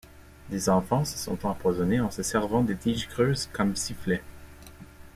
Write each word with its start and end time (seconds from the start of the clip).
Des 0.49 0.67
enfants 0.67 1.05
se 1.05 1.15
sont 1.15 1.45
empoisonnés 1.45 1.99
en 1.99 2.09
se 2.09 2.23
servant 2.23 2.63
des 2.63 2.75
tiges 2.75 3.07
creuses 3.07 3.47
comme 3.53 3.75
sifflets. 3.75 4.23